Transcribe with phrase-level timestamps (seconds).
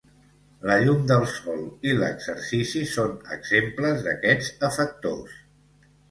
[0.67, 5.37] La llum del sol i l'exercici són exemples d'aquests efectors.